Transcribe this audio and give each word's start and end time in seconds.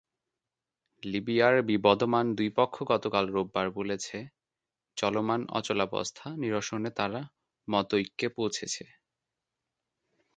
লিবিয়ার 1.03 1.55
বিবদমান 1.61 2.25
দুই 2.35 2.49
পক্ষ 2.55 2.75
গতকাল 2.83 3.25
রোববার 3.27 3.67
বলেছে, 3.71 4.17
চলমান 4.97 5.41
অচলাবস্থা 5.49 6.27
নিরসনে 6.35 6.91
তারা 6.91 7.21
মতৈক্যে 7.67 8.27
পৌঁছেছে। 8.29 8.85